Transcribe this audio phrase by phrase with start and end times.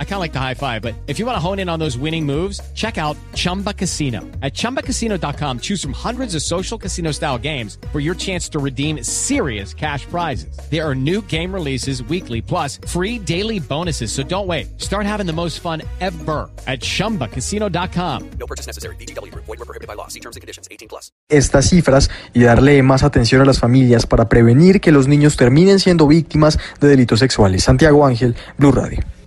[0.00, 1.78] I kind of like the high five, but if you want to hone in on
[1.78, 4.22] those winning moves, check out Chumba Casino.
[4.42, 9.04] At ChumbaCasino.com, choose from hundreds of social casino style games for your chance to redeem
[9.04, 10.58] serious cash prizes.
[10.68, 14.10] There are new game releases weekly, plus free daily bonuses.
[14.10, 14.80] So don't wait.
[14.80, 18.30] Start having the most fun ever at ChumbaCasino.com.
[18.40, 18.96] No purchase necessary.
[18.96, 19.32] BGW.
[19.34, 20.08] Void were prohibited by law.
[20.08, 20.66] See terms and conditions.
[20.72, 21.12] 18 plus.
[21.28, 25.78] Estas cifras y darle más atención a las familias para prevenir que los niños terminen
[25.78, 29.17] siendo víctimas de delitos sexuales Santiago Ángel, Blue Radio.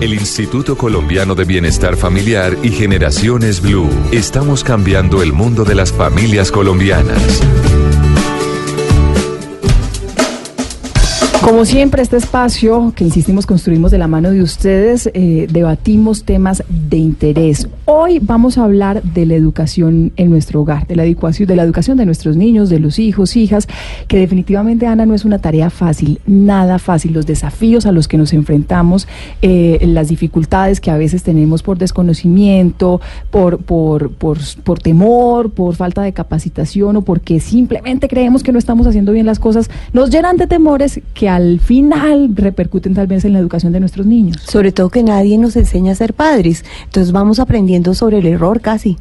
[0.00, 3.88] El Instituto Colombiano de Bienestar Familiar y Generaciones Blue.
[4.12, 7.42] Estamos cambiando el mundo de las familias colombianas.
[11.42, 16.62] Como siempre, este espacio que insistimos construimos de la mano de ustedes, eh, debatimos temas
[16.68, 17.66] de interés.
[17.86, 21.62] Hoy vamos a hablar de la educación en nuestro hogar, de la educación, de la
[21.62, 23.68] educación de nuestros niños, de los hijos, hijas,
[24.06, 27.14] que definitivamente, Ana, no es una tarea fácil, nada fácil.
[27.14, 29.08] Los desafíos a los que nos enfrentamos,
[29.40, 35.74] eh, las dificultades que a veces tenemos por desconocimiento, por, por, por, por temor, por
[35.74, 40.10] falta de capacitación o porque simplemente creemos que no estamos haciendo bien las cosas, nos
[40.10, 44.36] llenan de temores que al final repercuten tal vez en la educación de nuestros niños.
[44.46, 48.60] Sobre todo que nadie nos enseña a ser padres, entonces vamos aprendiendo sobre el error
[48.60, 48.98] casi.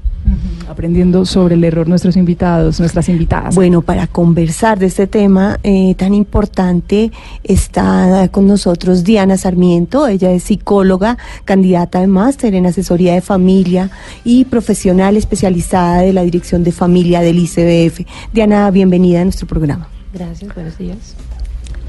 [0.67, 3.55] Aprendiendo sobre el error nuestros invitados, nuestras invitadas.
[3.55, 7.11] Bueno, para conversar de este tema eh, tan importante
[7.43, 13.89] está con nosotros Diana Sarmiento, ella es psicóloga, candidata de máster en asesoría de familia
[14.23, 18.05] y profesional especializada de la Dirección de Familia del ICBF.
[18.33, 19.87] Diana, bienvenida a nuestro programa.
[20.13, 21.15] Gracias, buenos días.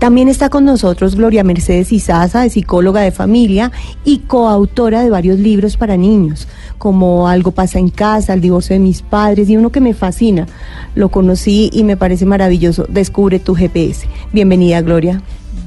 [0.00, 3.70] También está con nosotros Gloria Mercedes Izaza, de psicóloga de familia
[4.02, 6.48] y coautora de varios libros para niños,
[6.78, 10.46] como Algo pasa en casa, El divorcio de mis padres y uno que me fascina.
[10.94, 14.08] Lo conocí y me parece maravilloso, Descubre tu GPS.
[14.32, 15.20] Bienvenida, Gloria.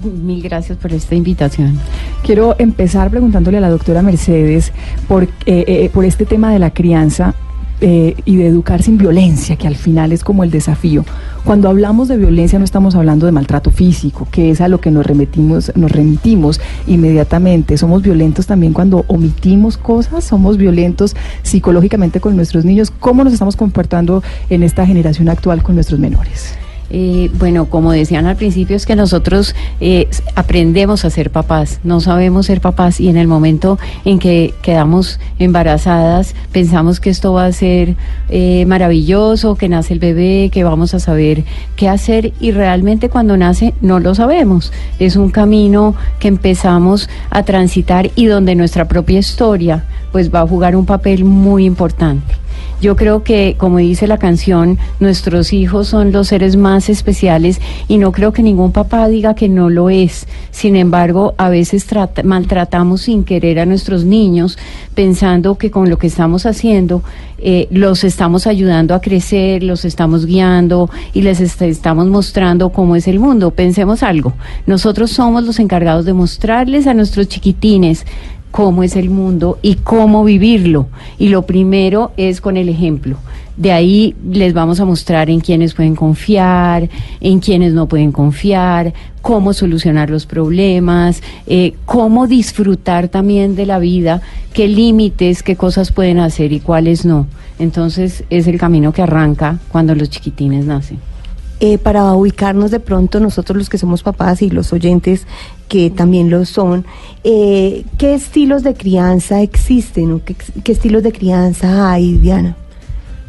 [0.03, 1.80] Mil gracias por esta invitación.
[2.23, 4.72] Quiero empezar preguntándole a la doctora Mercedes
[5.08, 7.35] por, eh, eh, por este tema de la crianza
[7.81, 11.03] eh, y de educar sin violencia, que al final es como el desafío.
[11.44, 14.91] Cuando hablamos de violencia no estamos hablando de maltrato físico, que es a lo que
[14.91, 17.78] nos remitimos, nos remitimos inmediatamente.
[17.78, 22.91] Somos violentos también cuando omitimos cosas, somos violentos psicológicamente con nuestros niños.
[22.91, 26.55] ¿Cómo nos estamos comportando en esta generación actual con nuestros menores?
[26.96, 32.00] Eh, bueno, como decían al principio, es que nosotros eh, aprendemos a ser papás, no
[32.02, 37.46] sabemos ser papás y en el momento en que quedamos embarazadas pensamos que esto va
[37.46, 37.96] a ser
[38.30, 41.46] eh, maravilloso, que nace el bebé, que vamos a saber
[41.78, 44.72] qué hacer y realmente cuando nace no lo sabemos.
[45.00, 50.48] Es un camino que empezamos a transitar y donde nuestra propia historia pues va a
[50.48, 52.43] jugar un papel muy importante.
[52.84, 57.98] Yo creo que, como dice la canción, nuestros hijos son los seres más especiales y
[57.98, 60.28] no creo que ningún papá diga que no lo es.
[60.52, 61.88] Sin embargo, a veces
[62.26, 64.58] maltratamos sin querer a nuestros niños
[64.96, 67.04] pensando que con lo que estamos haciendo
[67.38, 73.08] eh, los estamos ayudando a crecer, los estamos guiando y les estamos mostrando cómo es
[73.08, 73.52] el mundo.
[73.52, 74.34] Pensemos algo,
[74.68, 78.06] nosotros somos los encargados de mostrarles a nuestros chiquitines
[78.53, 80.88] cómo es el mundo y cómo vivirlo.
[81.18, 83.18] Y lo primero es con el ejemplo.
[83.58, 86.88] De ahí les vamos a mostrar en quiénes pueden confiar,
[87.19, 88.94] en quiénes no pueden confiar,
[89.24, 94.22] cómo solucionar los problemas, eh, cómo disfrutar también de la vida,
[94.53, 97.25] qué límites, qué cosas pueden hacer y cuáles no.
[97.58, 101.12] Entonces es el camino que arranca cuando los chiquitines nacen.
[101.59, 105.28] Eh, para ubicarnos de pronto nosotros los que somos papás y los oyentes
[105.69, 106.86] que también lo son,
[107.24, 112.58] eh, ¿qué estilos de crianza existen ¿Qué, estilos de crianza hay, Diana?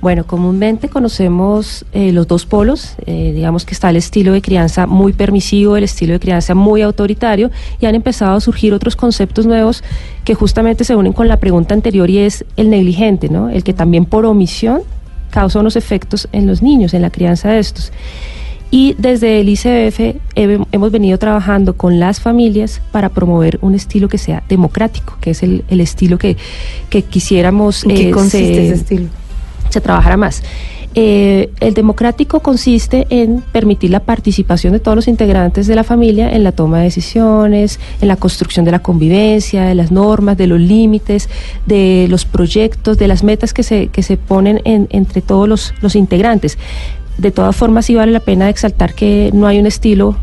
[0.01, 5.15] Bueno, comúnmente conocemos eh, los dos polos, digamos que está el estilo de crianza muy
[5.15, 9.83] permisivo, el estilo de crianza muy autoritario, y han empezado a surgir otros conceptos nuevos
[10.25, 13.49] que justamente se unen con la pregunta anterior y es el negligente, ¿no?
[13.49, 14.83] El que también por omisión
[15.35, 17.91] causa unos efectos en los niños, en la crianza de estos.
[18.71, 24.17] Y desde el ICBF hemos venido trabajando con las familias para promover un estilo que
[24.17, 26.37] sea democrático, que es el, estilo que,
[27.11, 27.83] quisiéramos...
[27.83, 29.09] ¿En qué eh, consiste ese estilo?
[29.71, 30.43] Se trabajara más.
[30.97, 36.31] Eh, el democrático consiste en permitir la participación de todos los integrantes de la familia
[36.31, 40.47] en la toma de decisiones, en la construcción de la convivencia, de las normas, de
[40.47, 41.29] los límites,
[41.67, 45.97] de los proyectos, de las metas que se, que se ponen entre todos los, los
[45.97, 46.59] integrantes.
[47.19, 50.17] De todas formas, sí vale la pena exaltar que no hay un estilo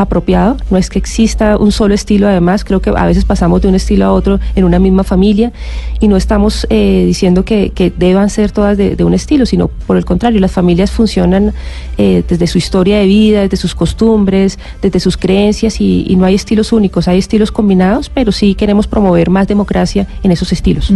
[0.00, 3.68] apropiado, no es que exista un solo estilo, además creo que a veces pasamos de
[3.68, 5.52] un estilo a otro en una misma familia
[6.00, 10.04] y no estamos eh, diciendo que, deban ser todas de, un estilo, sino por el
[10.04, 11.52] contrario, las familias funcionan
[11.98, 16.34] eh, desde su historia de vida, desde sus costumbres, desde sus creencias y, no hay
[16.34, 20.92] estilos únicos, hay estilos combinados, pero sí queremos promover más democracia en esos estilos.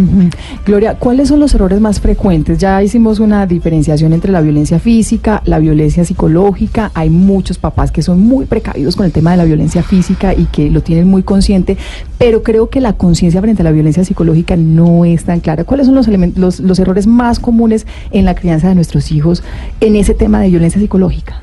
[0.65, 2.59] Gloria, ¿cuáles son los errores más frecuentes?
[2.59, 8.01] Ya hicimos una diferenciación entre la violencia física, la violencia psicológica, hay muchos papás que
[8.01, 11.23] son muy precavidos con el tema de la violencia física y que lo tienen muy
[11.23, 11.77] consciente,
[12.17, 15.63] pero creo que la conciencia frente a la violencia psicológica no es tan clara.
[15.63, 19.43] ¿Cuáles son los, elementos, los, errores más comunes en la crianza de nuestros hijos
[19.81, 21.41] en ese tema de violencia psicológica?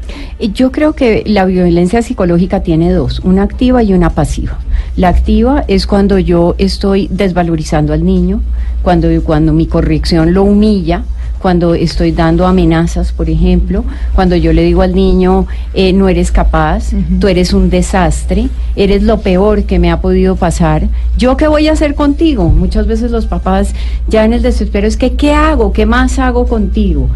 [0.54, 4.58] Yo creo que la violencia psicológica tiene dos, una activa y una pasiva.
[4.96, 8.40] La activa es cuando yo estoy desvalorizando al niño,
[8.82, 11.04] cuando, cuando mi corrección lo humilla,
[11.42, 13.84] cuando estoy dando amenazas, por ejemplo,
[14.14, 16.90] cuando yo le digo al niño, eh, no eres capaz,
[17.20, 20.86] tú eres un desastre, eres lo peor que me ha podido pasar,
[21.18, 22.48] ¿yo qué voy a hacer contigo?
[22.48, 23.74] Muchas veces los papás
[24.06, 25.72] ya en el desespero es que, ¿qué hago?
[25.72, 27.08] ¿Qué más hago contigo?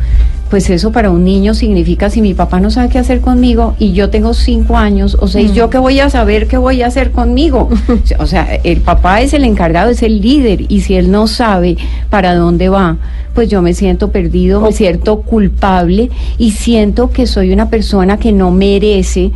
[0.50, 3.92] Pues eso para un niño significa si mi papá no sabe qué hacer conmigo y
[3.92, 7.10] yo tengo cinco años o seis, ¿yo qué voy a saber qué voy a hacer
[7.10, 7.68] conmigo?
[8.18, 11.76] o sea, el papá es el encargado, es el líder y si él no sabe
[12.10, 12.96] para dónde va,
[13.34, 18.32] pues yo me siento perdido, me siento culpable y siento que soy una persona que
[18.32, 19.32] no merece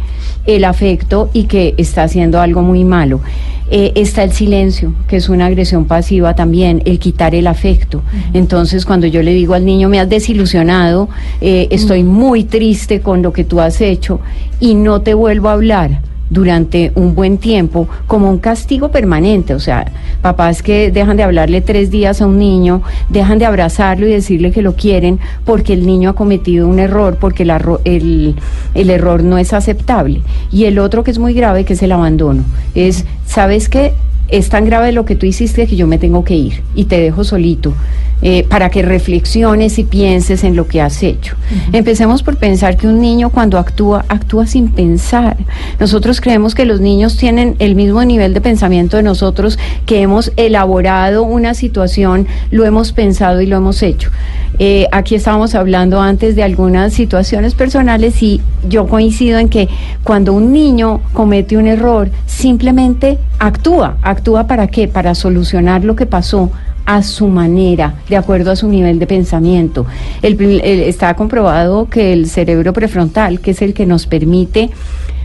[0.47, 3.21] el afecto y que está haciendo algo muy malo.
[3.71, 8.03] Eh, está el silencio, que es una agresión pasiva también, el quitar el afecto.
[8.35, 11.09] Entonces, cuando yo le digo al niño, me has desilusionado,
[11.41, 14.21] eh, estoy muy triste con lo que tú has hecho
[14.59, 19.55] y no te vuelvo a hablar durante un buen tiempo como un castigo permanente.
[19.55, 19.93] O sea,
[20.23, 24.53] papás que dejan de hablarle tres días a un niño, dejan de abrazarlo y decirle
[24.53, 27.53] que lo quieren porque el niño ha cometido un error, porque el,
[27.85, 28.35] el,
[28.75, 30.23] el error no es aceptable.
[30.51, 32.45] Y el otro que es muy grave, que es el abandono,
[32.75, 33.93] es, ¿sabes qué?
[34.31, 37.01] Es tan grave lo que tú hiciste que yo me tengo que ir y te
[37.01, 37.75] dejo solito.
[38.23, 41.37] Eh, para que reflexiones y pienses en lo que has hecho.
[41.73, 45.39] Empecemos por pensar que un niño cuando actúa, actúa sin pensar.
[45.79, 50.33] Nosotros creemos que los niños tienen el mismo nivel de pensamiento de nosotros, que hemos
[50.37, 54.11] elaborado una situación, lo hemos pensado y lo hemos hecho.
[54.59, 59.71] Eh, aquí estábamos hablando antes de algunas situaciones personales y yo coincido en que
[60.05, 63.97] cuando un niño comete un error, simplemente actúa.
[64.03, 64.89] ¿Actúa para qué?
[64.89, 66.51] Para solucionar lo que pasó
[66.87, 69.87] a su manera, de acuerdo a su nivel de pensamiento.
[70.23, 74.71] está comprobado que el cerebro prefrontal, que es el que nos permite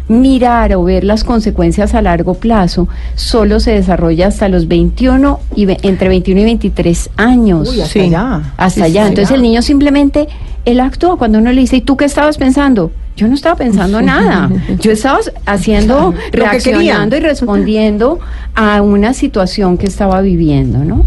[0.08, 5.68] mirar o ver las consecuencias a largo plazo, solo se desarrolla hasta los 21 y
[5.88, 7.70] entre 21 y 23 años.
[7.80, 8.54] hasta allá.
[8.58, 9.08] Hasta allá.
[9.08, 10.28] Entonces el niño simplemente
[10.66, 14.02] él actúa cuando uno le dice, "¿Y tú qué estabas pensando?" Yo no estaba pensando
[14.02, 14.50] nada.
[14.80, 18.20] Yo estaba haciendo, reaccionando y respondiendo
[18.54, 21.06] a una situación que estaba viviendo, ¿no?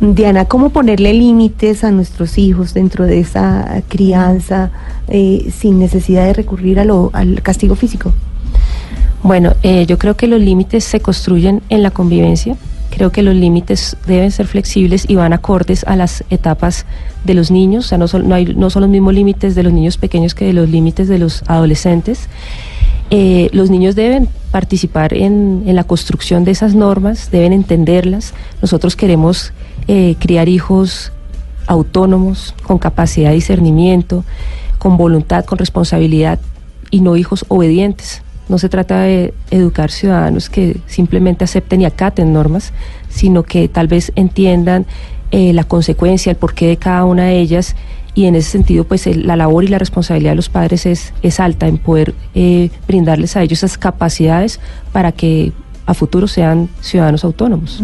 [0.00, 4.70] Diana, ¿cómo ponerle límites a nuestros hijos dentro de esa crianza
[5.08, 8.12] eh, sin necesidad de recurrir a lo, al castigo físico?
[9.22, 12.56] Bueno, eh, yo creo que los límites se construyen en la convivencia.
[12.90, 16.86] Creo que los límites deben ser flexibles y van acordes a las etapas
[17.24, 17.86] de los niños.
[17.86, 20.34] O sea, no son, no hay, no son los mismos límites de los niños pequeños
[20.34, 22.28] que de los límites de los adolescentes.
[23.10, 28.34] Eh, los niños deben participar en, en, la construcción de esas normas, deben entenderlas.
[28.62, 29.52] Nosotros queremos
[29.88, 31.12] eh, criar hijos
[31.66, 34.24] autónomos, con capacidad de discernimiento,
[34.78, 36.40] con voluntad, con responsabilidad
[36.90, 38.22] y no hijos obedientes.
[38.50, 42.72] No se trata de educar ciudadanos que simplemente acepten y acaten normas,
[43.08, 44.86] sino que tal vez entiendan
[45.30, 47.76] eh, la consecuencia, el porqué de cada una de ellas
[48.12, 51.38] y en ese sentido pues la labor y la responsabilidad de los padres es, es
[51.38, 54.58] alta en poder eh, brindarles a ellos esas capacidades
[54.90, 55.52] para que
[55.86, 57.82] a futuro sean ciudadanos autónomos.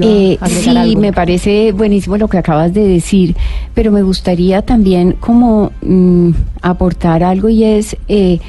[0.00, 3.36] Eh, sí, me parece buenísimo lo que acabas de decir,
[3.74, 6.30] pero me gustaría también como mm,
[6.62, 7.96] aportar algo y es...
[8.08, 8.40] Eh,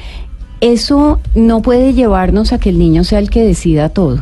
[0.60, 4.18] eso no puede llevarnos a que el niño sea el que decida todo,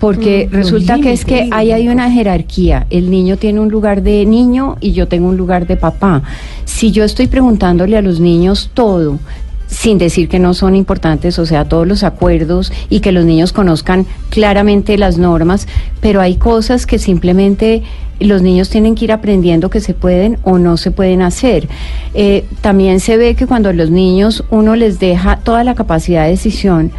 [0.00, 2.86] porque resulta que es que ahí hay una jerarquía.
[2.90, 6.22] El niño tiene un lugar de niño y yo tengo un lugar de papá.
[6.64, 9.18] Si yo estoy preguntándole a los niños todo,
[9.68, 13.52] sin decir que no son importantes, o sea, todos los acuerdos y que los niños
[13.52, 15.68] conozcan claramente las normas,
[16.00, 17.82] pero hay cosas que simplemente
[18.20, 21.68] los niños tienen que ir aprendiendo que se pueden o no se pueden hacer.
[22.14, 26.24] Eh, también se ve que cuando a los niños uno les deja toda la capacidad
[26.24, 26.90] de decisión,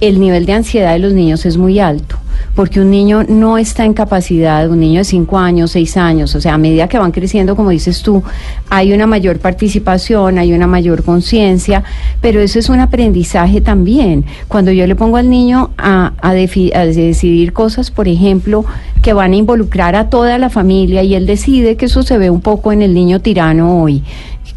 [0.00, 2.18] el nivel de ansiedad de los niños es muy alto
[2.54, 6.40] porque un niño no está en capacidad, un niño de 5 años, 6 años, o
[6.40, 8.22] sea, a medida que van creciendo, como dices tú,
[8.68, 11.82] hay una mayor participación, hay una mayor conciencia,
[12.20, 14.24] pero eso es un aprendizaje también.
[14.48, 18.64] Cuando yo le pongo al niño a, a, decidir cosas, por ejemplo,
[19.02, 22.30] que van a involucrar a toda la familia y él decide que eso se ve
[22.30, 24.02] un poco en el niño tirano hoy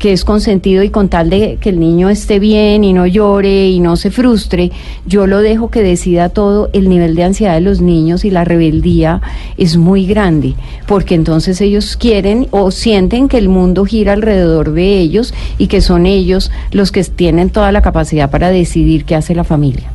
[0.02, 3.70] que es consentido y con tal de que el niño esté bien y no llore
[3.70, 4.72] y no se frustre,
[5.06, 8.44] yo lo dejo que decida todo, el nivel de ansiedad de los niños y la
[8.44, 9.22] rebeldía
[9.58, 10.56] es muy grande,
[10.88, 15.80] porque entonces ellos quieren o sienten que el mundo gira alrededor de ellos y que
[15.80, 19.94] son ellos los que tienen toda la capacidad para decidir qué hace la familia.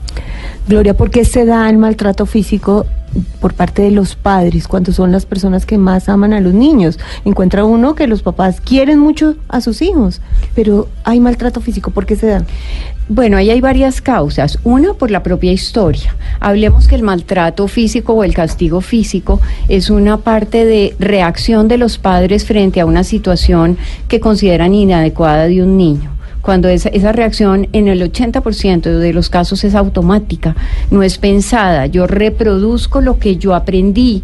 [0.68, 2.86] Gloria, ¿por qué se da el maltrato físico
[3.40, 6.98] por parte de los padres cuando son las personas que más aman a los niños?
[7.24, 10.20] Encuentra uno que los papás quieren mucho a sus hijos,
[10.54, 12.44] pero hay maltrato físico, ¿por qué se da?
[13.08, 14.58] Bueno, ahí hay varias causas.
[14.64, 16.16] Una, por la propia historia.
[16.40, 21.78] Hablemos que el maltrato físico o el castigo físico es una parte de reacción de
[21.78, 26.15] los padres frente a una situación que consideran inadecuada de un niño
[26.46, 30.54] cuando esa, esa reacción en el 80% de los casos es automática,
[30.92, 31.86] no es pensada.
[31.86, 34.22] Yo reproduzco lo que yo aprendí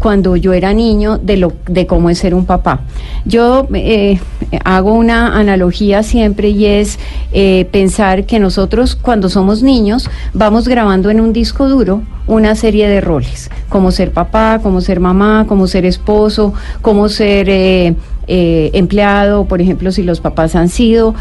[0.00, 2.80] cuando yo era niño de lo de cómo es ser un papá.
[3.24, 4.18] Yo eh,
[4.64, 6.98] hago una analogía siempre y es
[7.30, 12.88] eh, pensar que nosotros cuando somos niños vamos grabando en un disco duro una serie
[12.88, 17.94] de roles, como ser papá, como ser mamá, como ser esposo, como ser eh,
[18.26, 21.14] empleado, por ejemplo, si los papás han sido.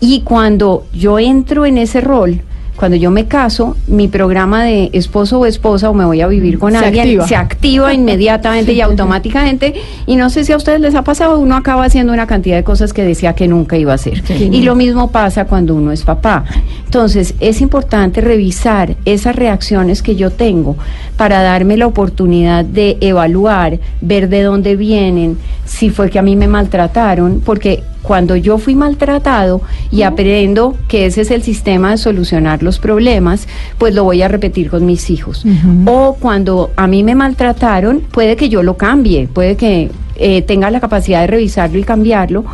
[0.00, 2.42] Y cuando yo entro en ese rol,
[2.76, 6.58] cuando yo me caso, mi programa de esposo o esposa o me voy a vivir
[6.58, 9.74] con alguien se activa inmediatamente y automáticamente.
[10.06, 12.64] Y no sé si a ustedes les ha pasado, uno acaba haciendo una cantidad de
[12.64, 14.22] cosas que decía que nunca iba a hacer.
[14.30, 16.44] Y lo mismo pasa cuando uno es papá.
[16.84, 20.76] Entonces, es importante revisar esas reacciones que yo tengo
[21.16, 26.36] para darme la oportunidad de evaluar, ver de dónde vienen, si fue que a mí
[26.36, 29.60] me maltrataron, porque cuando yo fui maltratado
[29.90, 33.48] y aprendo que ese es el sistema de solucionar los problemas,
[33.78, 35.44] pues lo voy a repetir con mis hijos.
[35.86, 40.70] O cuando a mí me maltrataron, puede que yo lo cambie, puede que eh, tenga
[40.70, 42.44] la capacidad de revisarlo y cambiarlo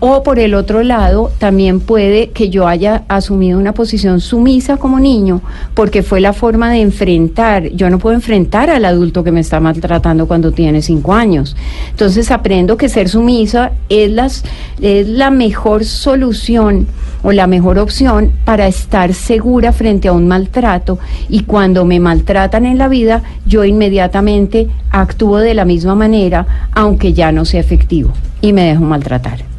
[0.00, 4.98] o por el otro lado, también puede que yo haya asumido una posición sumisa como
[4.98, 5.42] niño,
[5.74, 7.68] porque fue la forma de enfrentar.
[7.68, 11.54] Yo no puedo enfrentar al adulto que me está maltratando cuando tiene cinco años.
[11.90, 14.42] Entonces aprendo que ser sumisa es, las,
[14.80, 16.86] es la mejor solución
[17.22, 22.64] o la mejor opción para estar segura frente a un maltrato y cuando me maltratan
[22.64, 28.12] en la vida, yo inmediatamente actúo de la misma manera, aunque ya no sea efectivo
[28.40, 29.50] y me dejo maltratar.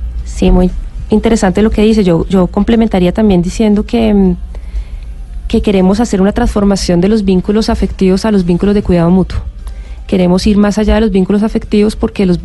[0.41, 0.71] Sí, muy
[1.11, 2.03] interesante lo que dice.
[2.03, 4.35] Yo, complementaría también diciendo que, mm,
[5.47, 9.37] que queremos hacer una transformación de los vínculos afectivos a los vínculos de cuidado mutuo.
[10.07, 12.39] Queremos ir más allá de los vínculos afectivos porque los,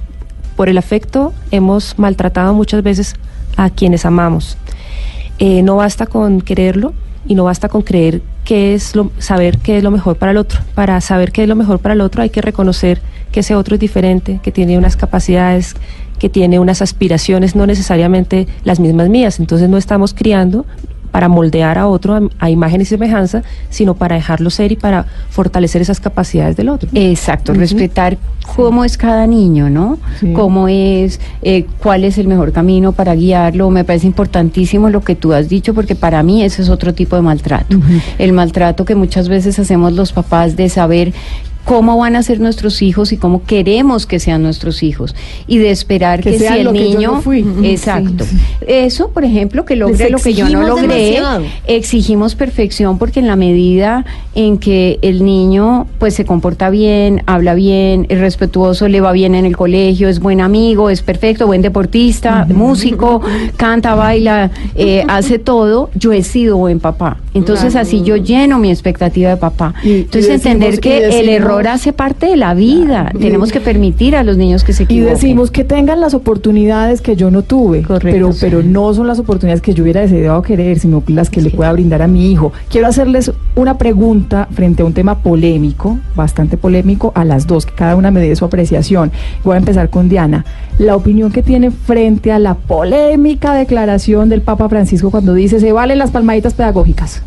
[0.56, 3.14] por el afecto hemos maltratado muchas veces
[3.56, 4.58] a quienes amamos.
[5.38, 6.92] Eh, no basta con quererlo
[7.26, 10.36] y no basta con creer qué es lo, saber qué es lo mejor para el
[10.36, 10.60] otro.
[10.74, 13.00] Para saber qué es lo mejor para el otro hay que reconocer
[13.32, 15.76] que ese otro es diferente, que tiene unas capacidades,
[16.18, 19.40] que tiene unas aspiraciones no necesariamente las mismas mías.
[19.40, 20.66] Entonces no estamos criando
[21.16, 25.80] para moldear a otro a, imagen y semejanza, sino para dejarlo ser y para fortalecer
[25.80, 26.90] esas capacidades del otro.
[26.92, 28.18] Exacto, respetar
[28.54, 29.98] cómo es cada niño, ¿no?
[30.34, 33.70] Cómo es, eh, cuál es el mejor camino para guiarlo.
[33.70, 37.16] Me parece importantísimo lo que tú has dicho, porque para mí ese es otro tipo
[37.16, 37.78] de maltrato.
[38.18, 41.14] El maltrato que muchas veces hacemos los papás de saber
[41.66, 45.14] cómo van a ser nuestros hijos y cómo queremos que sean nuestros hijos.
[45.46, 47.22] Y de esperar que, si el niño
[47.62, 48.24] exacto.
[48.66, 51.18] eso por ejemplo que logre lo que yo no logré
[51.66, 54.04] exigimos perfección porque en la medida
[54.34, 59.34] en que el niño pues se comporta bien habla bien es respetuoso le va bien
[59.34, 63.20] en el colegio es buen amigo es perfecto buen deportista músico
[63.56, 67.18] canta baila eh, hace todo yo he sido buen papá.
[67.34, 69.74] Entonces así yo lleno mi expectativa de papá.
[69.82, 73.10] Entonces entender que el error hace parte de la vida.
[73.18, 75.08] Tenemos que permitir a los niños que se equivoquen.
[75.08, 79.18] Y decimos que tengan las oportunidades que yo no tuve, pero, pero no son las
[79.18, 82.52] oportunidades que yo hubiera deseado querer, sino las que le pueda brindar a mi hijo.
[82.68, 87.74] Quiero hacerles una pregunta frente a un tema polémico, bastante polémico, a las dos, que
[87.74, 89.12] cada una me dé su apreciación.
[89.44, 90.44] Voy a empezar con Diana.
[90.78, 95.72] La opinión que tiene frente a la polémica declaración del Papa Francisco cuando dice se
[95.72, 97.22] valen las palmaditas pedagógicas.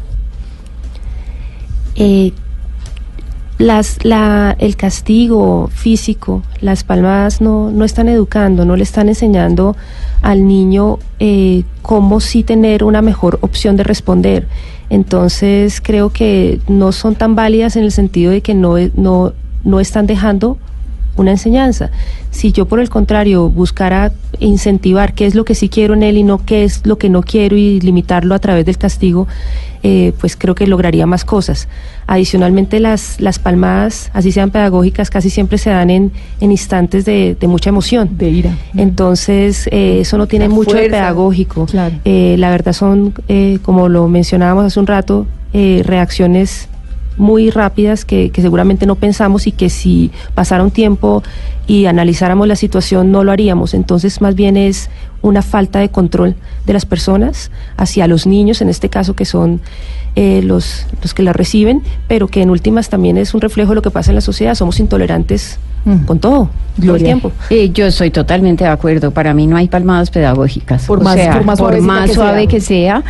[1.96, 2.32] Eh,
[3.60, 9.76] las, la, el castigo físico, las palmadas no, no están educando, no le están enseñando
[10.22, 14.48] al niño eh, cómo sí tener una mejor opción de responder.
[14.90, 19.34] Entonces creo que no son tan válidas en el sentido de que no, no,
[19.66, 20.58] no están dejando
[21.20, 21.90] una enseñanza.
[22.32, 26.18] Si yo por el contrario buscara incentivar qué es lo que sí quiero en él
[26.18, 29.28] y no qué es lo que no quiero y limitarlo a través del castigo,
[29.82, 31.68] eh, pues creo que lograría más cosas.
[32.08, 37.36] Adicionalmente las, las palmadas, así sean pedagógicas, casi siempre se dan en, en instantes de,
[37.40, 38.10] de mucha emoción.
[38.18, 38.58] De ira.
[38.76, 40.98] Entonces eh, eso no tiene La mucho de fuerza.
[40.98, 41.66] pedagógico.
[41.66, 41.96] Claro.
[42.06, 45.26] Eh, la verdad son, eh, como lo mencionábamos hace un rato,
[45.84, 46.68] reacciones
[47.20, 51.22] muy rápidas que, que seguramente no pensamos y que si pasara un tiempo
[51.68, 53.76] y analizáramos la situación no lo haríamos.
[53.76, 54.90] Entonces más bien es
[55.22, 56.34] una falta de control
[56.66, 59.62] de las personas hacia los niños, en este caso que son
[60.16, 63.76] eh, los, los que la reciben, pero que en últimas también es un reflejo de
[63.76, 64.56] lo que pasa en la sociedad.
[64.56, 66.04] Somos intolerantes Mm.
[66.04, 67.06] con todo, todo el Gloria.
[67.06, 67.32] tiempo.
[67.50, 69.12] Eh, yo estoy totalmente de acuerdo.
[69.12, 70.86] Para mí no hay palmadas pedagógicas.
[70.86, 72.48] Por O más- sea, por más suavecita que suave sea.
[72.50, 73.04] que sea,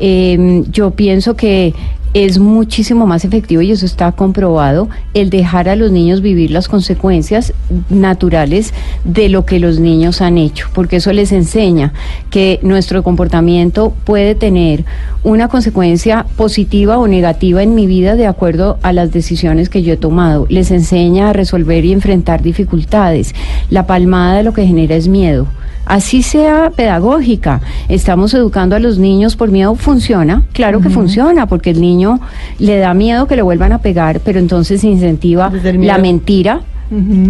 [0.00, 1.74] eh, yo pienso que
[2.14, 6.68] es muchísimo más efectivo y eso está comprobado el dejar a los niños vivir las
[6.68, 7.52] consecuencias
[7.90, 11.92] naturales de lo que los niños han hecho, porque eso les enseña
[12.30, 14.84] que nuestro comportamiento puede tener
[15.24, 19.94] una consecuencia positiva o negativa en mi vida de acuerdo a las decisiones que yo
[19.94, 20.46] he tomado.
[20.48, 23.34] Les enseña a resolver y enfrentar dificultades.
[23.70, 25.48] La palmada lo que genera es miedo.
[25.86, 31.70] Así sea pedagógica, estamos educando a los niños por miedo, funciona, claro que funciona, porque
[31.70, 32.20] el niño
[32.58, 36.62] le da miedo que le vuelvan a pegar, pero entonces incentiva la mentira,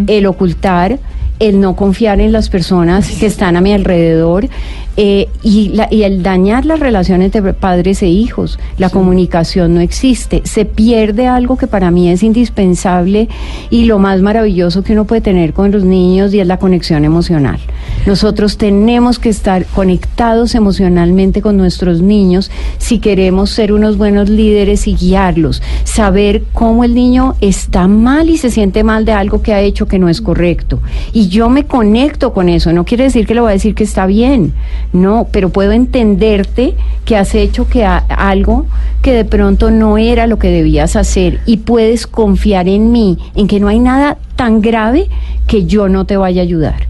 [0.07, 0.99] el ocultar,
[1.41, 4.49] el no confiar en las personas que están a mi alrededor
[4.97, 8.59] eh, y, la- y el dañar las relaciones entre padres e hijos.
[8.79, 10.43] La comunicación no existe.
[10.45, 13.29] Se pierde algo que para mí es indispensable
[13.71, 17.05] y lo más maravilloso que uno puede tener con los niños y es la conexión
[17.05, 17.59] emocional.
[18.07, 24.87] Nosotros tenemos que estar conectados emocionalmente con nuestros niños si queremos ser unos buenos líderes
[24.87, 25.63] y guiarlos.
[25.85, 29.87] Saber cómo el niño está mal y se siente mal de algo que ha hecho
[29.87, 30.81] que no es correcto.
[31.13, 32.73] Y yo me conecto con eso.
[32.73, 34.53] No quiere decir que le voy a decir que está bien.
[34.95, 36.75] No, pero puedo entenderte
[37.05, 38.65] que has hecho que a- algo
[39.03, 43.49] que de pronto no era lo que debías hacer y puedes confiar en mí, en
[43.49, 45.09] que no hay nada tan grave
[45.49, 46.87] que yo no te vaya a ayudar.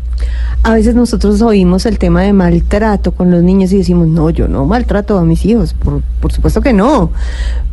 [0.62, 4.48] A veces nosotros oímos el tema de maltrato con los niños y decimos, no, yo
[4.48, 7.10] no maltrato a mis hijos, por, por supuesto que no.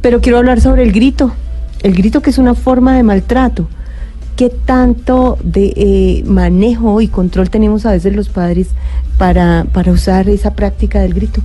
[0.02, 1.32] Pero quiero hablar sobre el grito,
[1.84, 3.68] el grito que es una forma de maltrato.
[4.36, 8.70] ¿Qué tanto de eh, manejo y control tenemos a veces los padres
[9.18, 11.42] para, para usar esa práctica del grito?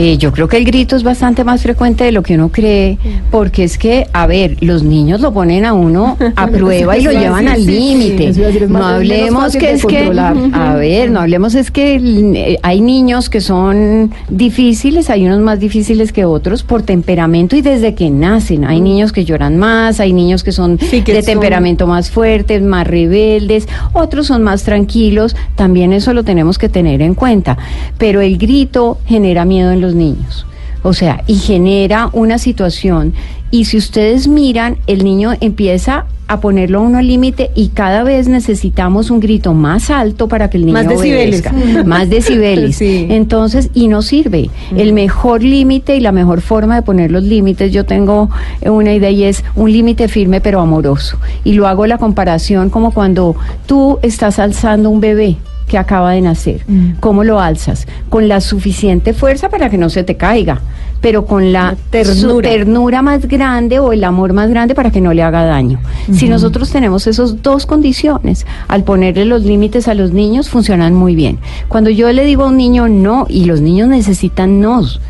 [0.00, 2.98] Eh, yo creo que el grito es bastante más frecuente de lo que uno cree,
[3.32, 7.10] porque es que, a ver, los niños lo ponen a uno a prueba y lo
[7.10, 8.32] llevan al límite.
[8.68, 10.08] No hablemos que es que,
[10.52, 15.58] a ver, no hablemos es que eh, hay niños que son difíciles, hay unos más
[15.58, 18.64] difíciles que otros por temperamento y desde que nacen.
[18.66, 22.08] Hay niños que lloran más, hay niños que son Sí, que de son- temperamento más
[22.08, 27.58] fuertes, más rebeldes, otros son más tranquilos, también eso lo tenemos que tener en cuenta.
[27.98, 30.46] Pero el grito genera miedo en los niños.
[30.82, 33.12] O sea, y genera una situación.
[33.50, 38.02] Y si ustedes miran, el niño empieza a ponerlo a uno al límite y cada
[38.02, 41.46] vez necesitamos un grito más alto para que el niño Más decibeles.
[41.46, 41.84] obedezca.
[41.84, 42.76] Más decibeles.
[42.76, 43.06] Sí.
[43.08, 44.50] Entonces, y no sirve.
[44.76, 48.28] El mejor límite y la mejor forma de poner los límites, yo tengo
[48.62, 51.16] una idea y es un límite firme pero amoroso.
[51.44, 53.34] Y lo hago la comparación como cuando
[53.66, 56.62] tú estás alzando un bebé que acaba de nacer.
[56.66, 56.92] Mm.
[56.98, 57.86] ¿Cómo lo alzas?
[58.08, 60.60] Con la suficiente fuerza para que no se te caiga,
[61.00, 63.02] pero con la La ternura.
[63.02, 65.78] más grande o el amor más grande para que no le haga daño.
[66.12, 71.14] Si nosotros tenemos esas dos condiciones, al ponerle los límites a los niños, funcionan muy
[71.14, 71.38] bien.
[71.68, 75.00] Cuando yo le digo a un niño no, y los niños necesitan nos,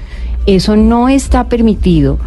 [0.46, 2.18] eso no está permitido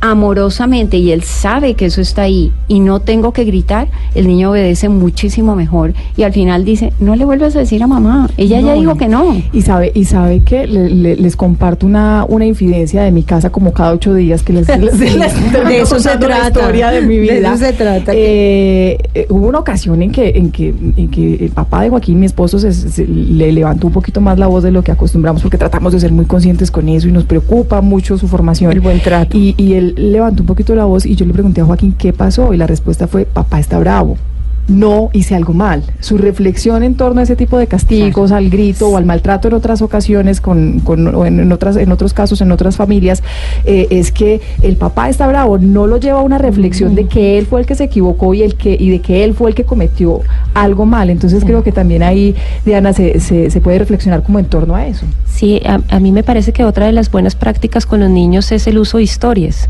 [0.00, 4.50] amorosamente y él sabe que eso está ahí y no tengo que gritar, el niño
[4.50, 8.60] obedece muchísimo mejor y al final dice, no le vuelvas a decir a mamá, ella
[8.60, 9.40] ya dijo que no.
[9.52, 13.50] Y sabe, y sabe que le- le- les comparto una, una infidencia de mi casa
[13.50, 16.46] como cada ocho días que les, les- De eso se la trata.
[16.48, 17.54] historia de mi De vida.
[17.54, 18.12] eso se trata.
[18.14, 22.20] Eh, eh, hubo una ocasión en que, en que, en que el papá de Joaquín,
[22.20, 25.42] mi esposo, se, se- le levantó un poquito más la voz de lo que acostumbramos
[25.42, 28.72] porque tratamos de ser muy conscientes con eso y nos preocupa mucho su formación.
[28.72, 29.36] El buen trato.
[29.36, 32.52] Y, y levantó un poquito la voz y yo le pregunté a Joaquín qué pasó
[32.52, 34.16] y la respuesta fue papá está bravo.
[34.68, 35.82] No hice algo mal.
[36.00, 39.54] Su reflexión en torno a ese tipo de castigos, al grito o al maltrato en
[39.54, 43.22] otras ocasiones, con, con o en, otras, en otros casos, en otras familias,
[43.64, 47.38] eh, es que el papá está bravo, no lo lleva a una reflexión de que
[47.38, 49.56] él fue el que se equivocó y, el que, y de que él fue el
[49.56, 50.20] que cometió
[50.54, 51.10] algo mal.
[51.10, 54.86] Entonces creo que también ahí, Diana, se, se, se puede reflexionar como en torno a
[54.86, 55.06] eso.
[55.26, 58.52] Sí, a, a, mí me parece que otra de las buenas prácticas con los niños
[58.52, 59.68] es el uso de historias.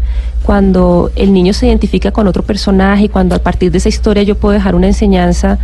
[0.49, 4.35] Cuando el niño se identifica con otro personaje cuando a partir de esa historia yo
[4.35, 5.59] puedo dejar una enseñanza,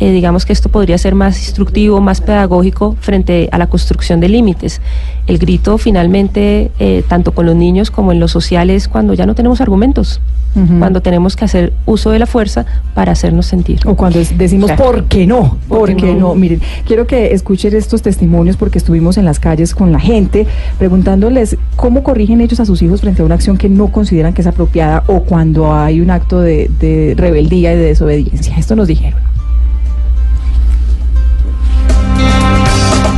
[0.00, 4.28] eh, digamos que esto podría ser más instructivo, más pedagógico frente a la construcción de
[4.28, 4.80] límites.
[5.26, 9.24] El grito finalmente, eh, tanto con los niños como en lo social, es cuando ya
[9.24, 10.20] no tenemos argumentos,
[10.56, 10.78] uh -huh.
[10.80, 13.80] cuando tenemos que hacer uso de la fuerza para hacernos sentir.
[13.86, 14.72] O cuando decimos.
[14.72, 15.58] ¿por qué no?
[15.68, 16.20] ¿Por, qué no?
[16.28, 16.34] no?
[16.34, 20.46] Miren, quiero que escuchen estos testimonios porque estuvimos en las calles con la gente
[20.78, 24.40] preguntándoles cómo corrigen ellos a sus hijos frente a una acción que no consideran que
[24.40, 28.56] es apropiada o cuando hay un acto de, de rebeldía y de desobediencia.
[28.58, 29.34] Esto nos dijeron.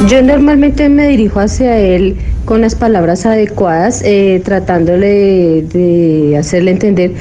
[0.05, 7.13] Yo normalmente me dirijo hacia él con las palabras adecuadas, eh, tratándole de, hacerle entender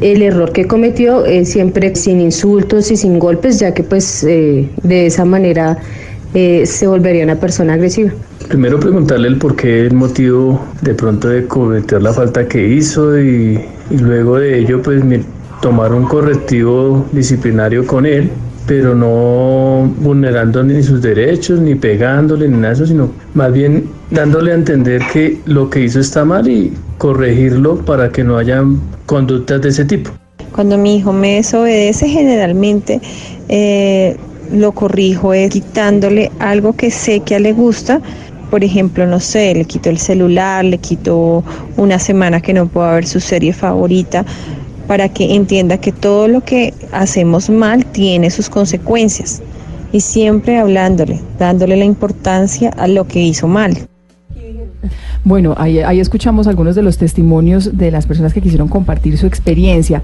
[0.00, 4.68] el error que cometió, eh, siempre sin insultos y sin golpes, ya que pues eh,
[4.82, 5.78] de esa manera
[6.32, 8.12] se volvería una persona agresiva.
[8.48, 13.18] Primero preguntarle el por qué, el motivo de pronto de cometer la falta que hizo
[13.18, 13.58] y,
[13.90, 15.02] y luego de ello pues
[15.62, 18.30] tomar un correctivo disciplinario con él
[18.68, 24.56] pero no vulnerando ni sus derechos, ni pegándole, ni nada sino más bien dándole a
[24.56, 28.62] entender que lo que hizo está mal y corregirlo para que no haya
[29.06, 30.10] conductas de ese tipo.
[30.52, 33.00] Cuando mi hijo me desobedece, generalmente
[33.48, 34.16] eh,
[34.52, 38.02] lo corrijo es quitándole algo que sé que a le gusta.
[38.50, 41.42] Por ejemplo, no sé, le quito el celular, le quito
[41.78, 44.26] una semana que no pueda ver su serie favorita,
[44.88, 49.42] para que entienda que todo lo que hacemos mal tiene sus consecuencias
[49.92, 53.86] y siempre hablándole, dándole la importancia a lo que hizo mal.
[55.24, 59.26] Bueno, ahí, ahí, escuchamos algunos de los testimonios de las personas que quisieron compartir su
[59.26, 60.02] experiencia.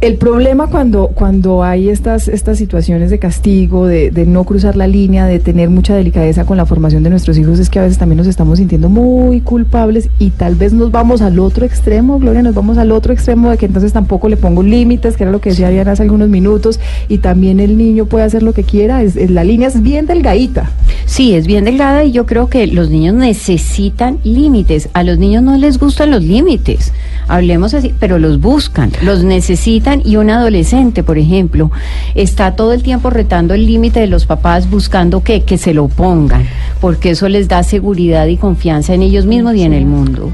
[0.00, 4.86] El problema cuando, cuando hay estas, estas situaciones de castigo, de, de, no cruzar la
[4.86, 7.98] línea, de tener mucha delicadeza con la formación de nuestros hijos, es que a veces
[7.98, 12.44] también nos estamos sintiendo muy culpables y tal vez nos vamos al otro extremo, Gloria,
[12.44, 15.40] nos vamos al otro extremo de que entonces tampoco le pongo límites, que era lo
[15.40, 19.02] que decía Diana hace algunos minutos, y también el niño puede hacer lo que quiera,
[19.02, 20.70] es, es, la línea es bien delgadita.
[21.06, 25.42] Sí, es bien delgada y yo creo que los niños necesitan límites, a los niños
[25.42, 26.92] no les gustan los límites,
[27.28, 31.70] hablemos así, pero los buscan, los necesitan y un adolescente, por ejemplo,
[32.14, 35.88] está todo el tiempo retando el límite de los papás buscando que, que se lo
[35.88, 36.46] pongan,
[36.80, 40.30] porque eso les da seguridad y confianza en ellos mismos y en el mundo.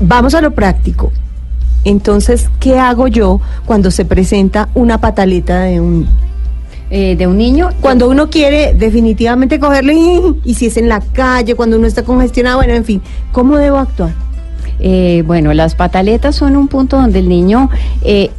[0.00, 1.12] Vamos a lo práctico.
[1.84, 6.06] Entonces, ¿qué hago yo cuando se presenta una pataleta de un
[6.94, 7.70] eh, de un niño.
[7.80, 12.02] Cuando uno quiere definitivamente cogerlo y, y, si es en la calle, cuando uno está
[12.02, 13.00] congestionado, bueno, en fin,
[13.32, 14.12] ¿cómo debo actuar?
[14.82, 17.70] Eh, bueno, las pataletas son un punto donde el niño
[18.02, 18.30] eh,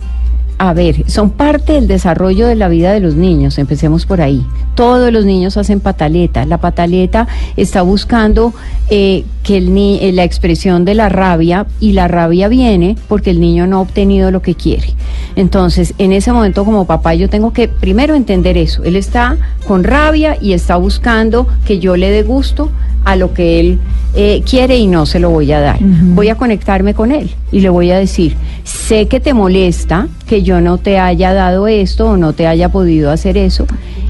[0.57, 4.45] a ver, son parte del desarrollo de la vida de los niños, empecemos por ahí.
[4.75, 6.45] Todos los niños hacen pataleta.
[6.45, 7.27] La pataleta
[7.57, 8.53] está buscando
[8.89, 13.31] eh, que el ni eh, la expresión de la rabia y la rabia viene porque
[13.31, 14.93] el niño no ha obtenido lo que quiere.
[15.35, 18.83] Entonces, en ese momento como papá yo tengo que primero entender eso.
[18.83, 22.69] Él está con rabia y está buscando que yo le dé gusto
[23.05, 23.79] a lo que él
[24.15, 25.81] eh, quiere y no se lo voy a dar.
[25.81, 26.15] Uh -huh.
[26.15, 30.43] Voy a conectarme con él y le voy a decir, sé que te molesta que
[30.43, 33.65] yo no te haya dado esto o no te haya podido hacer eso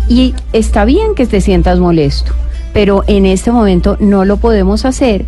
[0.09, 2.33] y está bien que te sientas molesto.
[2.73, 5.25] Pero en este momento no lo podemos hacer.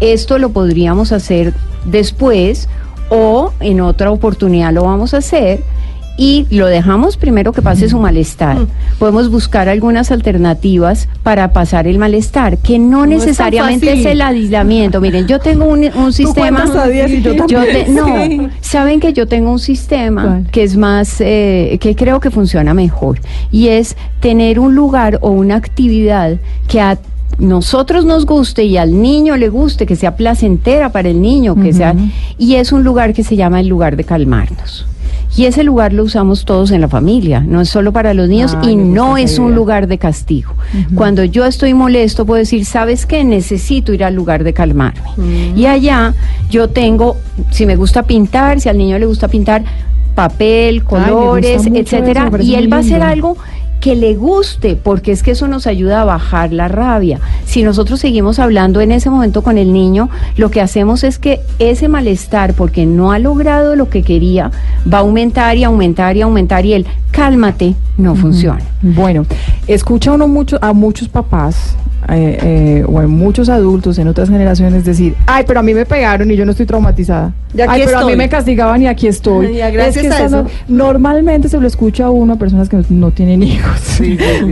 [0.00, 2.68] Esto lo podríamos hacer después
[3.08, 5.62] o en otra oportunidad lo vamos a hacer
[6.22, 8.56] y lo dejamos primero que pase su malestar.
[9.00, 14.22] Podemos buscar algunas alternativas para pasar el malestar, que no, no necesariamente es, es, el
[14.22, 15.00] aislamiento.
[15.00, 16.64] Miren, yo tengo un, un sistema.
[16.64, 20.46] yo yo te, no, saben que yo tengo un sistema ¿Cuál?
[20.52, 23.18] que es más, eh, que creo que funciona mejor,
[23.50, 26.36] y es tener un lugar o una actividad
[26.68, 27.00] que a
[27.38, 31.60] nosotros nos guste y al niño le guste, que sea placentera para el niño, que
[31.60, 31.76] uh -huh.
[31.76, 31.96] sea,
[32.38, 34.86] y es un lugar que se llama el lugar de calmarnos.
[35.36, 38.54] Y ese lugar lo usamos todos en la familia, no es solo para los niños
[38.54, 40.52] ah, y no es un lugar de castigo.
[40.52, 40.94] Uh -huh.
[40.94, 43.24] Cuando yo estoy molesto puedo decir, ¿sabes qué?
[43.24, 45.00] Necesito ir al lugar de calmarme.
[45.16, 45.56] Uh -huh.
[45.56, 46.14] Y allá
[46.50, 47.16] yo tengo,
[47.50, 49.62] si me gusta pintar, si al niño le gusta pintar,
[50.14, 53.36] papel, colores, Ay, etcétera, y él va a hacer algo
[53.82, 57.18] que le guste, porque es que eso nos ayuda a bajar la rabia.
[57.44, 61.40] Si nosotros seguimos hablando en ese momento con el niño, lo que hacemos es que
[61.58, 64.52] ese malestar, porque no ha logrado lo que quería,
[64.90, 68.62] va a aumentar y aumentar y aumentar y el cálmate no funciona.
[68.82, 69.26] Bueno,
[69.66, 71.74] escucha uno mucho, a muchos papás
[72.08, 75.86] eh, eh, o en muchos adultos en otras generaciones decir, ay, pero a mí me
[75.86, 77.32] pegaron y yo no estoy traumatizada.
[77.68, 79.58] ay, pero a mí me castigaban y aquí estoy.
[79.58, 80.46] es que eso.
[80.66, 84.00] normalmente se lo escucha a uno a personas que no, tienen hijos.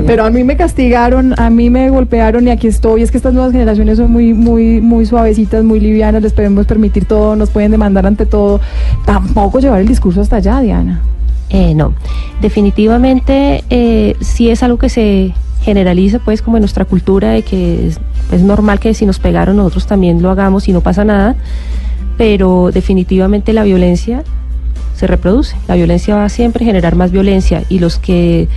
[0.07, 3.03] pero a mí me castigaron, a mí me golpearon y aquí estoy.
[3.03, 7.05] Es que estas nuevas generaciones son muy, muy, muy suavecitas, muy livianas, les podemos permitir
[7.05, 8.61] todo, nos pueden demandar ante todo.
[9.05, 11.03] Tampoco llevar el discurso hasta allá, Diana.
[11.49, 11.95] Eh, no,
[12.41, 17.89] definitivamente eh, sí es algo que se generaliza pues como en nuestra cultura de que
[18.33, 21.37] es, normal que si nos pegaron nosotros también lo hagamos y no pasa nada,
[22.17, 24.23] pero definitivamente la violencia
[24.95, 25.57] se reproduce.
[25.67, 28.49] La violencia va a siempre generar más violencia y los que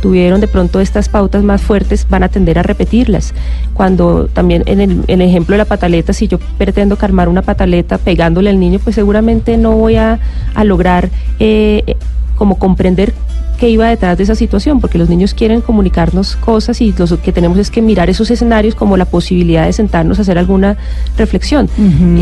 [0.00, 3.34] tuvieron de pronto estas pautas más fuertes van a tender a repetirlas.
[3.74, 8.50] Cuando también en el, ejemplo de la pataleta, si yo pretendo calmar una pataleta pegándole
[8.50, 10.20] al niño, pues seguramente no voy a,
[10.64, 11.96] lograr eh,
[12.36, 13.12] como comprender
[13.58, 17.32] qué iba detrás de esa situación, porque los niños quieren comunicarnos cosas y lo que
[17.32, 20.76] tenemos es que mirar esos escenarios como la posibilidad de sentarnos a hacer alguna
[21.16, 21.68] reflexión.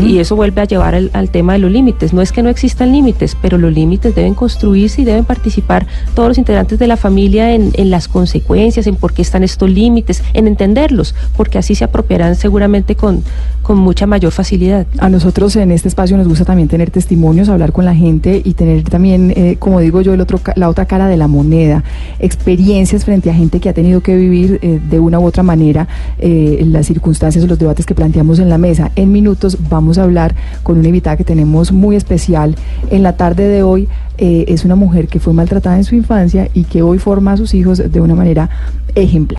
[0.05, 2.13] Y eso vuelve a llevar al, tema de los límites.
[2.13, 6.29] No es que no existan límites, pero los límites deben construirse y deben participar todos
[6.29, 10.23] los integrantes de la familia en, en las consecuencias, en por qué están estos límites,
[10.33, 13.23] en entenderlos, porque así se apropiarán seguramente con,
[13.67, 14.87] con mucha mayor facilidad.
[14.97, 18.53] A nosotros en este espacio nos gusta también tener testimonios, hablar con la gente y
[18.53, 21.83] tener también, eh, como digo yo, el otro, la otra cara de moneda,
[22.19, 25.87] experiencias frente a gente que ha tenido que vivir eh, de una u otra manera
[26.19, 28.91] eh, las circunstancias o los debates que planteamos en la mesa.
[28.95, 32.55] En minutos vamos a hablar con una invitada que tenemos muy especial
[32.89, 33.87] en la tarde de hoy.
[34.19, 37.37] Eh, es una mujer que fue maltratada en su infancia y que hoy forma a
[37.37, 38.49] sus hijos de una manera
[38.95, 39.35] ejemplar.